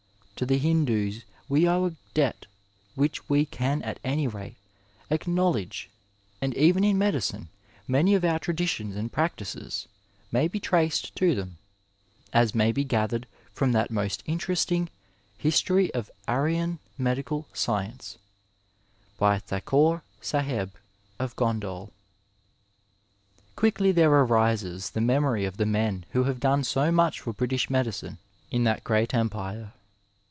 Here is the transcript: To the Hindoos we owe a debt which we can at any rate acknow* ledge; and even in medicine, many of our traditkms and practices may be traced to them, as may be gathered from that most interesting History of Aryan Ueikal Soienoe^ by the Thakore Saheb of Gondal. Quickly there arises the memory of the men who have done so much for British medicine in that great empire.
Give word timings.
To 0.37 0.45
the 0.47 0.57
Hindoos 0.57 1.23
we 1.47 1.69
owe 1.69 1.85
a 1.85 1.91
debt 2.15 2.47
which 2.95 3.29
we 3.29 3.45
can 3.45 3.83
at 3.83 3.99
any 4.03 4.27
rate 4.27 4.57
acknow* 5.11 5.53
ledge; 5.53 5.91
and 6.41 6.57
even 6.57 6.83
in 6.83 6.97
medicine, 6.97 7.49
many 7.87 8.15
of 8.15 8.25
our 8.25 8.39
traditkms 8.39 8.95
and 8.95 9.13
practices 9.13 9.87
may 10.31 10.47
be 10.47 10.59
traced 10.59 11.15
to 11.17 11.35
them, 11.35 11.59
as 12.33 12.55
may 12.55 12.71
be 12.71 12.83
gathered 12.83 13.27
from 13.53 13.71
that 13.73 13.91
most 13.91 14.23
interesting 14.25 14.89
History 15.37 15.93
of 15.93 16.09
Aryan 16.27 16.79
Ueikal 16.99 17.45
Soienoe^ 17.53 18.17
by 19.19 19.37
the 19.37 19.43
Thakore 19.61 20.01
Saheb 20.23 20.71
of 21.19 21.35
Gondal. 21.35 21.91
Quickly 23.55 23.91
there 23.91 24.09
arises 24.09 24.89
the 24.89 25.01
memory 25.01 25.45
of 25.45 25.57
the 25.57 25.67
men 25.67 26.03
who 26.13 26.23
have 26.23 26.39
done 26.39 26.63
so 26.63 26.91
much 26.91 27.19
for 27.19 27.31
British 27.31 27.69
medicine 27.69 28.17
in 28.49 28.63
that 28.63 28.83
great 28.83 29.13
empire. 29.13 29.73